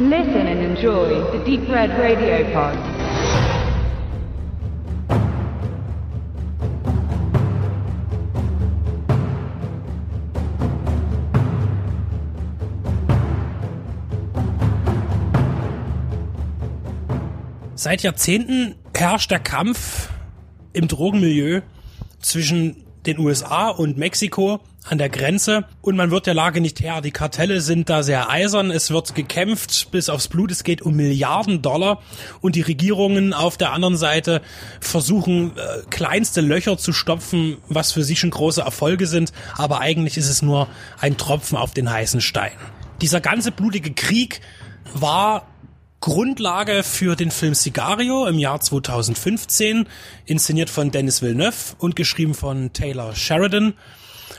[0.00, 2.78] Listen and enjoy the Deep Red Radio Pod.
[17.74, 20.10] Seit Jahrzehnten herrscht der Kampf
[20.74, 21.62] im Drogenmilieu
[22.20, 25.64] zwischen den USA und Mexiko an der Grenze.
[25.80, 27.00] Und man wird der Lage nicht Herr.
[27.00, 30.94] Die Kartelle sind da sehr eisern, es wird gekämpft bis aufs Blut, es geht um
[30.94, 32.00] Milliarden Dollar.
[32.40, 34.42] Und die Regierungen auf der anderen Seite
[34.80, 40.16] versuchen äh, kleinste Löcher zu stopfen, was für sie schon große Erfolge sind, aber eigentlich
[40.16, 40.68] ist es nur
[41.00, 42.52] ein Tropfen auf den heißen Stein.
[43.00, 44.40] Dieser ganze blutige Krieg
[44.94, 45.46] war
[46.00, 49.88] Grundlage für den Film Sicario im Jahr 2015,
[50.26, 53.74] inszeniert von Dennis Villeneuve und geschrieben von Taylor Sheridan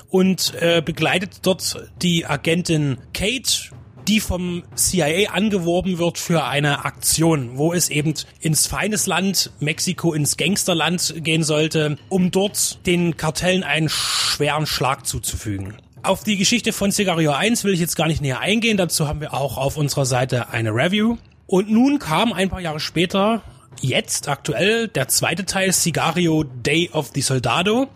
[0.09, 3.71] und äh, begleitet dort die Agentin Kate,
[4.07, 10.13] die vom CIA angeworben wird für eine Aktion, wo es eben ins feines Land, Mexiko
[10.13, 15.75] ins Gangsterland gehen sollte, um dort den Kartellen einen schweren Schlag zuzufügen.
[16.01, 19.19] Auf die Geschichte von Sicario 1 will ich jetzt gar nicht näher eingehen, dazu haben
[19.19, 21.17] wir auch auf unserer Seite eine Review.
[21.49, 23.41] Und nun kam ein paar Jahre später,
[23.81, 27.87] jetzt aktuell, der zweite Teil Sigario Day of the Soldado,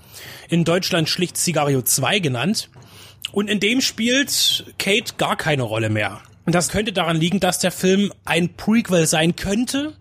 [0.49, 2.71] in Deutschland schlicht Sigario 2 genannt.
[3.31, 6.21] Und in dem spielt Kate gar keine Rolle mehr.
[6.47, 9.93] Und das könnte daran liegen, dass der Film ein Prequel sein könnte,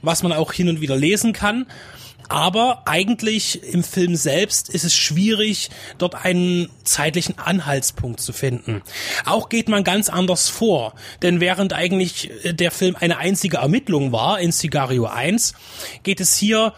[0.00, 1.66] was man auch hin und wieder lesen kann.
[2.28, 8.82] Aber eigentlich im Film selbst ist es schwierig, dort einen zeitlichen Anhaltspunkt zu finden.
[9.24, 14.12] Auch geht man ganz anders vor, denn während eigentlich äh, der Film eine einzige Ermittlung
[14.12, 15.54] war in Sigario 1,
[16.02, 16.74] geht es hier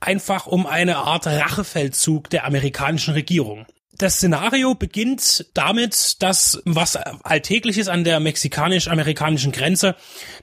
[0.00, 3.66] einfach um eine Art Rachefeldzug der amerikanischen Regierung.
[3.96, 9.94] Das Szenario beginnt damit, dass was alltäglich ist an der mexikanisch-amerikanischen Grenze,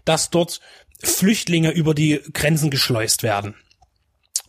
[0.06, 0.62] dass dort
[1.02, 3.56] Flüchtlinge über die Grenzen geschleust werden.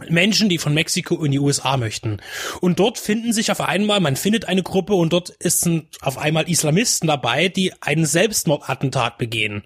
[0.09, 2.19] Menschen, die von Mexiko in die USA möchten.
[2.61, 6.49] Und dort finden sich auf einmal, man findet eine Gruppe und dort sind auf einmal
[6.49, 9.65] Islamisten dabei, die einen Selbstmordattentat begehen.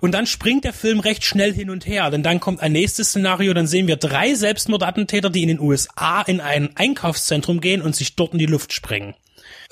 [0.00, 3.08] Und dann springt der Film recht schnell hin und her, denn dann kommt ein nächstes
[3.08, 7.94] Szenario, dann sehen wir drei Selbstmordattentäter, die in den USA in ein Einkaufszentrum gehen und
[7.94, 9.14] sich dort in die Luft sprengen.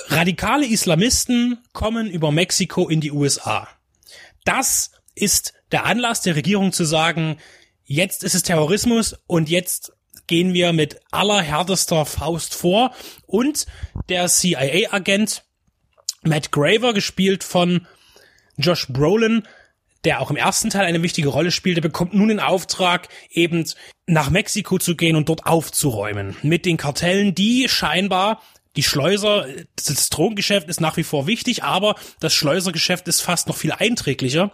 [0.06, 3.68] Radikale Islamisten kommen über Mexiko in die USA.
[4.44, 7.38] Das ist der Anlass der Regierung zu sagen,
[7.88, 9.92] jetzt ist es Terrorismus und jetzt
[10.28, 12.94] gehen wir mit allerhärtester Faust vor
[13.26, 13.66] und
[14.08, 15.42] der CIA-Agent
[16.22, 17.86] Matt Graver, gespielt von
[18.58, 19.44] Josh Brolin,
[20.04, 23.64] der auch im ersten Teil eine wichtige Rolle spielte, bekommt nun den Auftrag, eben
[24.06, 26.36] nach Mexiko zu gehen und dort aufzuräumen.
[26.42, 28.42] Mit den Kartellen, die scheinbar
[28.76, 33.56] die Schleuser, das Drogengeschäft ist nach wie vor wichtig, aber das Schleusergeschäft ist fast noch
[33.56, 34.52] viel einträglicher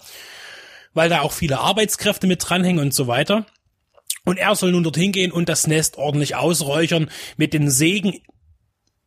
[0.95, 3.47] weil da auch viele Arbeitskräfte mit dranhängen und so weiter.
[4.25, 8.21] Und er soll nun dorthin gehen und das Nest ordentlich ausräuchern mit den Segen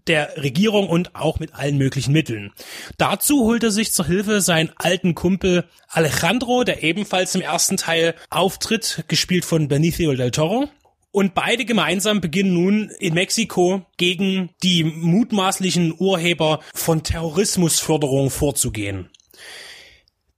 [0.08, 2.54] der Regierung und auch mit allen möglichen Mitteln.
[2.98, 8.16] Dazu holt er sich zur Hilfe seinen alten Kumpel Alejandro, der ebenfalls im ersten Teil
[8.30, 10.70] auftritt, gespielt von Benicio del Toro.
[11.12, 19.10] Und beide gemeinsam beginnen nun in Mexiko gegen die mutmaßlichen Urheber von Terrorismusförderung vorzugehen.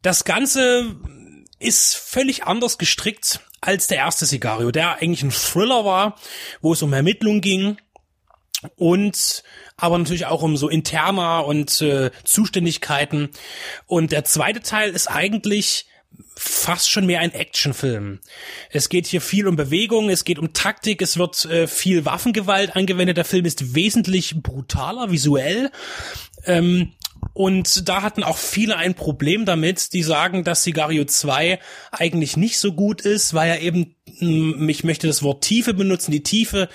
[0.02, 0.96] Das Ganze
[1.59, 6.16] ist völlig anders gestrickt als der erste Sicario, der eigentlich ein Thriller war,
[6.62, 7.78] wo es um Ermittlungen ging
[8.75, 9.44] und
[9.78, 13.30] aber natürlich auch um so interner und äh, Zuständigkeiten.
[13.86, 15.86] Und der zweite Teil ist eigentlich
[16.36, 18.19] fast schon mehr ein Actionfilm.
[18.69, 22.75] Es geht hier viel um Bewegung, es geht um Taktik, es wird äh, viel Waffengewalt
[22.75, 23.18] angewendet.
[23.18, 25.72] Der Film ist wesentlich brutaler visuell.
[26.46, 26.94] Ähm,
[27.39, 31.57] und da hatten auch viele ein Problem damit, die sagen, dass Sigario 2
[31.89, 36.11] eigentlich nicht so gut ist, weil er eben, hm, ich möchte das Wort Tiefe benutzen,
[36.11, 36.67] die Tiefe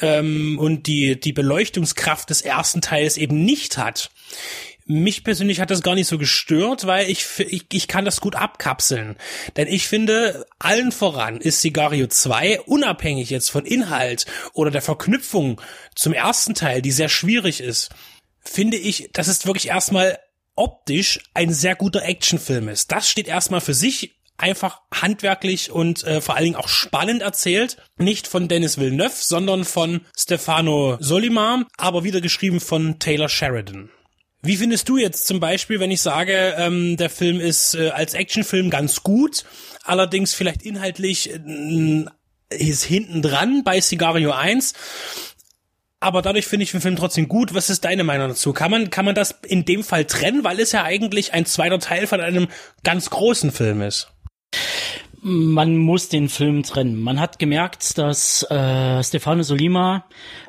[0.00, 4.10] ähm, und die, die Beleuchtungskraft des ersten Teils eben nicht hat.
[4.84, 8.34] Mich persönlich hat das gar nicht so gestört, weil ich, ich, ich kann das gut
[8.34, 9.14] abkapseln.
[9.56, 15.60] Denn ich finde, allen voran ist Sigario 2, unabhängig jetzt von Inhalt oder der Verknüpfung
[15.94, 17.90] zum ersten Teil, die sehr schwierig ist,
[18.44, 20.18] finde ich, dass es wirklich erstmal
[20.56, 22.92] optisch ein sehr guter Actionfilm ist.
[22.92, 27.76] Das steht erstmal für sich einfach handwerklich und äh, vor allen Dingen auch spannend erzählt.
[27.98, 33.90] Nicht von Dennis Villeneuve, sondern von Stefano Solimar, aber wieder geschrieben von Taylor Sheridan.
[34.42, 38.14] Wie findest du jetzt zum Beispiel, wenn ich sage, ähm, der Film ist äh, als
[38.14, 39.44] Actionfilm ganz gut,
[39.84, 42.04] allerdings vielleicht inhaltlich äh,
[42.50, 44.74] ist hinten dran bei Sigario 1
[46.04, 47.54] aber dadurch finde ich den Film trotzdem gut.
[47.54, 48.52] Was ist deine Meinung dazu?
[48.52, 51.78] Kann man, kann man das in dem Fall trennen, weil es ja eigentlich ein zweiter
[51.78, 52.48] Teil von einem
[52.82, 54.12] ganz großen Film ist?
[55.22, 57.00] Man muss den Film trennen.
[57.00, 60.04] Man hat gemerkt, dass äh, Stefano Solima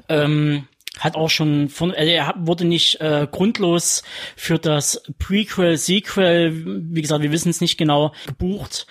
[0.09, 0.67] ähm,
[0.99, 4.03] hat auch schon von, also er wurde nicht äh, grundlos
[4.35, 8.87] für das Prequel, Sequel, wie gesagt, wir wissen es nicht genau, gebucht.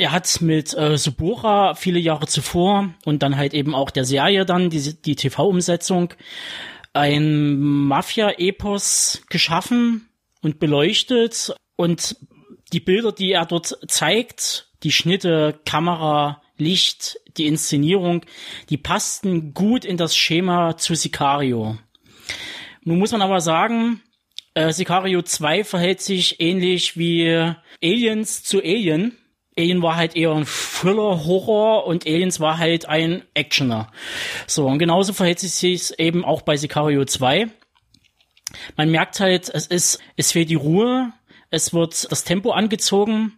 [0.00, 4.46] Er hat mit äh, Subora viele Jahre zuvor und dann halt eben auch der Serie
[4.46, 6.14] dann, die, die TV-Umsetzung,
[6.94, 10.08] ein Mafia-Epos geschaffen
[10.40, 12.16] und beleuchtet und
[12.72, 18.24] die Bilder, die er dort zeigt, die Schnitte, Kamera, Licht, die Inszenierung,
[18.70, 21.76] die passten gut in das Schema zu Sicario.
[22.84, 24.00] Nun muss man aber sagen,
[24.54, 29.18] äh, Sicario 2 verhält sich ähnlich wie Aliens zu Alien.
[29.60, 33.92] Alien war halt eher ein Thriller-Horror und Aliens war halt ein Actioner.
[34.46, 37.48] So, und genauso verhält sich es eben auch bei Sicario 2.
[38.76, 41.12] Man merkt halt, es ist, es fehlt die Ruhe,
[41.50, 43.32] es wird das Tempo angezogen.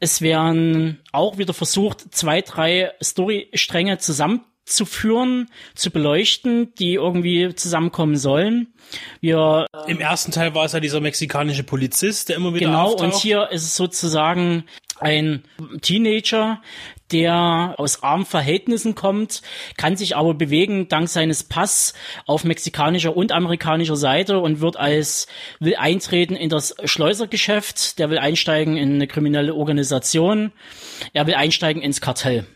[0.00, 8.72] Es werden auch wieder versucht, zwei, drei Storystränge zusammenzuführen, zu beleuchten, die irgendwie zusammenkommen sollen.
[9.20, 13.02] Wir im ersten Teil war es ja dieser mexikanische Polizist, der immer wieder genau auftaucht.
[13.02, 14.64] und hier ist es sozusagen
[15.00, 15.44] ein
[15.80, 16.60] Teenager,
[17.12, 19.42] der aus armen Verhältnissen kommt,
[19.76, 21.94] kann sich aber bewegen dank seines Pass
[22.26, 25.26] auf mexikanischer und amerikanischer Seite und wird als
[25.58, 30.52] will eintreten in das Schleusergeschäft, der will einsteigen in eine kriminelle Organisation,
[31.12, 32.46] er will einsteigen ins Kartell.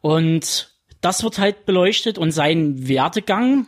[0.00, 0.70] Und
[1.00, 3.66] das wird halt beleuchtet und sein Werdegang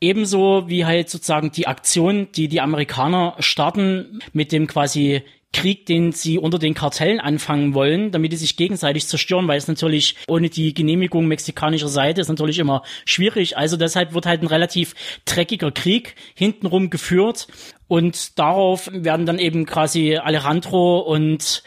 [0.00, 5.22] ebenso wie halt sozusagen die Aktion, die die Amerikaner starten mit dem quasi
[5.54, 9.68] Krieg, den sie unter den Kartellen anfangen wollen, damit die sich gegenseitig zerstören, weil es
[9.68, 13.56] natürlich ohne die Genehmigung mexikanischer Seite ist natürlich immer schwierig.
[13.56, 17.46] Also deshalb wird halt ein relativ dreckiger Krieg hintenrum geführt
[17.88, 21.62] und darauf werden dann eben quasi Alejandro und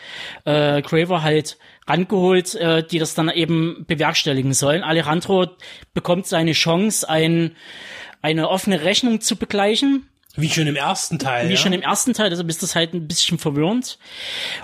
[0.46, 1.58] äh, Graver halt
[1.88, 4.84] rangeholt, äh, die das dann eben bewerkstelligen sollen.
[4.84, 5.48] Alejandro
[5.94, 7.56] bekommt seine Chance, ein,
[8.22, 10.08] eine offene Rechnung zu begleichen
[10.38, 11.48] wie schon im ersten Teil.
[11.48, 11.58] Wie ja?
[11.58, 13.98] schon im ersten Teil, also bist das halt ein bisschen verwirrend.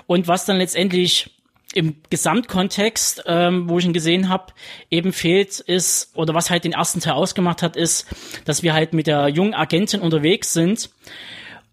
[0.06, 1.30] Und was dann letztendlich
[1.74, 4.52] im Gesamtkontext, ähm, wo ich ihn gesehen habe,
[4.90, 8.06] eben fehlt, ist, oder was halt den ersten Teil ausgemacht hat, ist,
[8.44, 10.90] dass wir halt mit der jungen Agentin unterwegs sind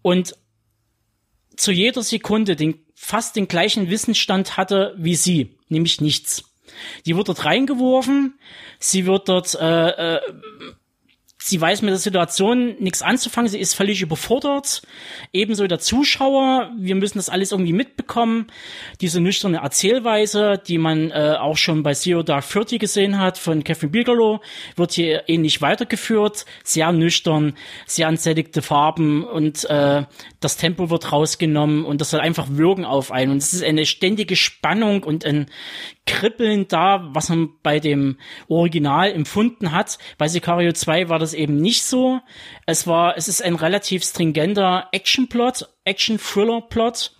[0.02, 0.34] und
[1.56, 6.44] zu jeder Sekunde den, fast den gleichen Wissensstand hatte wie sie, nämlich nichts.
[7.06, 8.38] Die wird dort reingeworfen,
[8.80, 10.20] sie wird dort äh, äh,
[11.44, 14.82] Sie weiß mit der Situation nichts anzufangen, sie ist völlig überfordert.
[15.32, 18.46] Ebenso der Zuschauer, wir müssen das alles irgendwie mitbekommen.
[19.00, 23.64] Diese nüchterne Erzählweise, die man äh, auch schon bei Zero Dark Thirty gesehen hat von
[23.64, 24.40] Kevin Bigelow,
[24.76, 26.46] wird hier ähnlich weitergeführt.
[26.62, 27.54] Sehr nüchtern,
[27.86, 30.04] sehr ansättigte Farben und äh,
[30.38, 33.32] das Tempo wird rausgenommen und das soll einfach wirken auf einen.
[33.32, 35.46] Und es ist eine ständige Spannung und ein
[36.06, 38.18] Kribbeln da, was man bei dem
[38.48, 39.98] Original empfunden hat.
[40.18, 42.20] Bei Sicario 2 war das eben nicht so.
[42.66, 47.12] Es war, es ist ein relativ stringenter Action-Plot, Action-Thriller-Plot.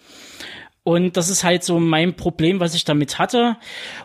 [0.85, 3.57] Und das ist halt so mein Problem, was ich damit hatte.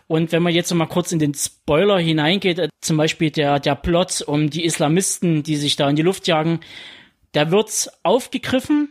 [0.06, 3.76] Und wenn man jetzt mal kurz in den Spoiler hineingeht, äh, zum Beispiel der, der
[3.76, 6.60] Plot um die Islamisten, die sich da in die Luft jagen,
[7.34, 8.90] der wird aufgegriffen,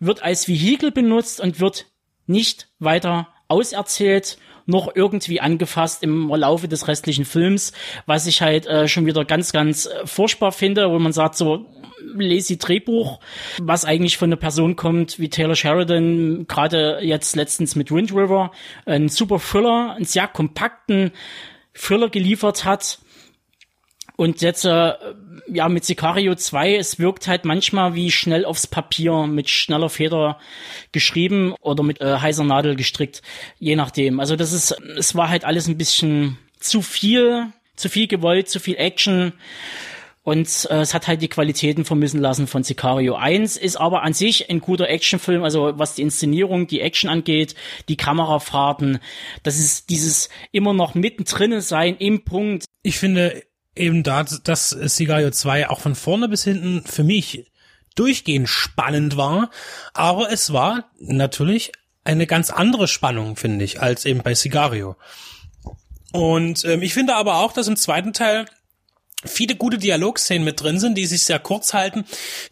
[0.00, 1.86] wird als Vehikel benutzt und wird
[2.26, 7.72] nicht weiter auserzählt noch irgendwie angefasst im Laufe des restlichen Films,
[8.04, 11.66] was ich halt äh, schon wieder ganz, ganz äh, furchtbar finde, wo man sagt so,
[12.14, 13.20] lazy Drehbuch,
[13.60, 18.52] was eigentlich von einer Person kommt wie Taylor Sheridan, gerade jetzt letztens mit Wind River,
[18.84, 21.12] ein super Thriller, einen sehr kompakten
[21.74, 22.98] Thriller geliefert hat,
[24.16, 24.94] und jetzt, äh,
[25.48, 30.38] ja, mit Sicario 2, es wirkt halt manchmal wie schnell aufs Papier, mit schneller Feder
[30.92, 33.22] geschrieben oder mit äh, heißer Nadel gestrickt,
[33.58, 34.20] je nachdem.
[34.20, 38.60] Also das ist, es war halt alles ein bisschen zu viel, zu viel gewollt, zu
[38.60, 39.32] viel Action.
[40.26, 44.12] Und äh, es hat halt die Qualitäten vermissen lassen von Sicario 1, ist aber an
[44.12, 47.54] sich ein guter Actionfilm, also was die Inszenierung, die Action angeht,
[47.88, 48.98] die Kamerafahrten,
[49.44, 52.64] das ist dieses immer noch mittendrin sein im Punkt.
[52.82, 53.40] Ich finde,
[53.76, 57.50] eben da, dass Sicario 2 auch von vorne bis hinten für mich
[57.94, 59.50] durchgehend spannend war,
[59.94, 61.72] aber es war natürlich
[62.04, 64.96] eine ganz andere Spannung, finde ich, als eben bei Sicario.
[66.12, 68.46] Und ähm, ich finde aber auch, dass im zweiten Teil
[69.28, 72.04] viele gute Dialogszenen mit drin sind, die sich sehr kurz halten,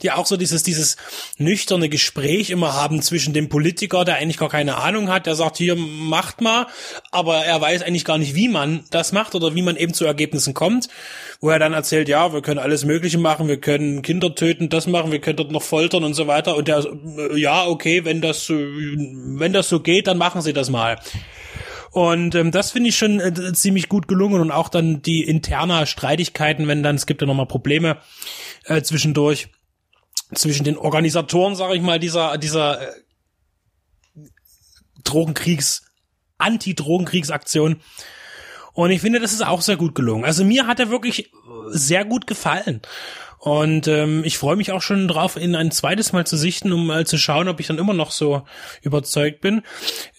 [0.03, 0.97] die auch so dieses, dieses
[1.39, 5.57] nüchterne Gespräch immer haben zwischen dem Politiker, der eigentlich gar keine Ahnung hat, der sagt,
[5.57, 6.67] hier macht mal,
[7.11, 10.05] aber er weiß eigentlich gar nicht, wie man das macht oder wie man eben zu
[10.05, 10.89] Ergebnissen kommt.
[11.41, 14.87] wo er dann erzählt, ja, wir können alles Mögliche machen, wir können Kinder töten, das
[14.87, 16.57] machen, wir können dort noch foltern und so weiter.
[16.57, 16.87] Und der,
[17.19, 20.99] äh, ja, okay, wenn das, wenn das so geht, dann machen Sie das mal.
[21.95, 25.87] Und ähm, das finde ich schon äh, ziemlich gut gelungen und auch dann die interner
[25.87, 27.99] Streitigkeiten, wenn dann, es gibt ja nochmal Probleme
[28.65, 29.47] äh, zwischendurch,
[30.35, 32.93] zwischen den Organisatoren, sage ich mal, dieser, dieser äh,
[35.05, 35.87] Drogenkriegs,
[36.39, 37.81] Anti-Drogenkriegsaktion.
[38.73, 40.25] Und ich finde, das ist auch sehr gut gelungen.
[40.25, 41.31] Also mir hat er wirklich
[41.69, 42.83] sehr gut gefallen.
[43.45, 46.87] Und ähm, ich freue mich auch schon drauf, ihn ein zweites Mal zu sichten, um
[46.87, 48.47] mal zu schauen, ob ich dann immer noch so
[48.81, 49.61] überzeugt bin.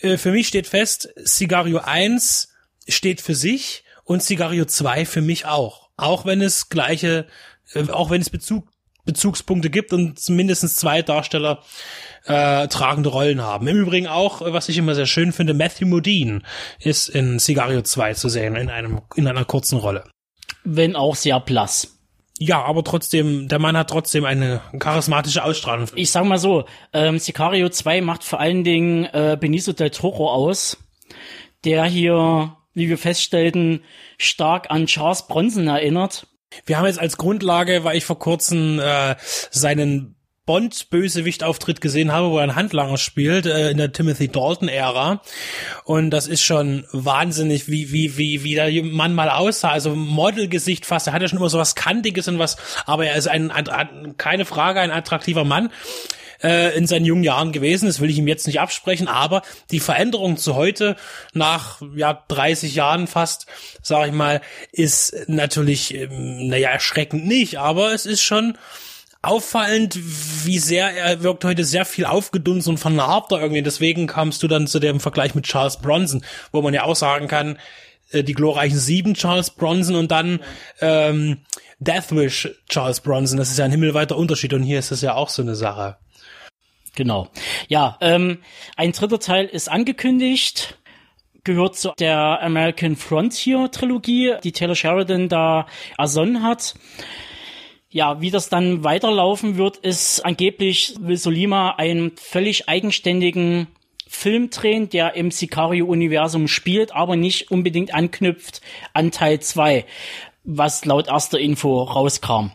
[0.01, 2.53] Äh, für mich steht fest, Sigario 1
[2.87, 5.89] steht für sich und Sigario 2 für mich auch.
[5.97, 7.25] Auch wenn es gleiche,
[7.73, 8.67] äh, auch wenn es Bezug,
[9.05, 11.63] Bezugspunkte gibt und mindestens zwei Darsteller
[12.25, 13.67] äh, tragende Rollen haben.
[13.67, 16.43] Im Übrigen auch, was ich immer sehr schön finde, Matthew Modine
[16.79, 20.03] ist in Sigario 2 zu sehen, in einem, in einer kurzen Rolle.
[20.63, 21.94] Wenn auch sehr blass.
[22.37, 25.87] Ja, aber trotzdem, der Mann hat trotzdem eine charismatische Ausstrahlung.
[25.95, 30.29] Ich sag mal so, ähm, Sicario 2 macht vor allen Dingen äh, Benicio del Toro
[30.29, 30.77] aus,
[31.63, 33.83] der hier, wie wir feststellten,
[34.17, 36.27] stark an Charles Bronson erinnert.
[36.65, 39.15] Wir haben jetzt als Grundlage, weil ich vor kurzem äh,
[39.51, 45.21] seinen Bond-Bösewicht-Auftritt gesehen habe, wo er einen Handlanger spielt, äh, in der Timothy Dalton-Ära.
[45.83, 49.69] Und das ist schon wahnsinnig, wie, wie, wie, wie der Mann mal aussah.
[49.69, 51.07] Also Modelgesicht fast.
[51.07, 54.17] Er hat ja schon immer so was Kantiges und was, aber er ist ein, ein
[54.17, 55.71] keine Frage, ein attraktiver Mann
[56.43, 57.87] äh, in seinen jungen Jahren gewesen.
[57.87, 60.95] Das will ich ihm jetzt nicht absprechen, aber die Veränderung zu heute
[61.33, 63.47] nach ja 30 Jahren fast,
[63.81, 68.57] sage ich mal, ist natürlich, ähm, naja, erschreckend nicht, aber es ist schon
[69.27, 69.97] auffallend,
[70.45, 73.61] wie sehr er wirkt heute sehr viel aufgedunsen und vernarbter irgendwie.
[73.61, 77.27] Deswegen kamst du dann zu dem Vergleich mit Charles Bronson, wo man ja auch sagen
[77.27, 77.57] kann,
[78.11, 80.39] äh, die glorreichen sieben Charles Bronson und dann
[80.81, 81.41] ähm,
[81.79, 83.37] Deathwish Charles Bronson.
[83.37, 85.97] Das ist ja ein himmelweiter Unterschied und hier ist das ja auch so eine Sache.
[86.95, 87.27] Genau.
[87.67, 88.39] Ja, ähm,
[88.77, 90.77] ein dritter Teil ist angekündigt
[91.45, 95.67] gehört zu der American Frontier Trilogie, die Taylor Sheridan da
[95.97, 96.75] ersonnen hat.
[97.95, 103.67] Ja, wie das dann weiterlaufen wird, ist angeblich will Solima einen völlig eigenständigen
[104.05, 108.59] Film drehen, der im Sicario-Universum spielt, aber nicht unbedingt anknüpft
[108.91, 109.85] an Teil 2,
[110.43, 112.51] was laut erster Info rauskam.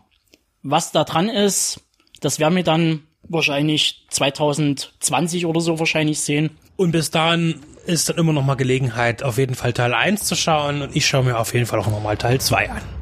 [0.63, 1.81] Was da dran ist,
[2.21, 6.51] das werden wir dann wahrscheinlich 2020 oder so wahrscheinlich sehen.
[6.77, 10.37] Und bis dahin ist dann immer noch mal Gelegenheit, auf jeden Fall Teil 1 zu
[10.37, 13.00] schauen und ich schaue mir auf jeden Fall auch noch mal Teil 2 an.